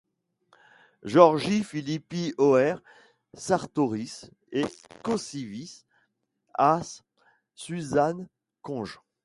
[1.03, 2.77] Georgii Philippi Hauer,
[3.35, 4.65] sartoris et
[5.03, 5.85] concivis,
[6.55, 7.03] as
[7.53, 8.27] Suzanne
[8.63, 8.99] conj.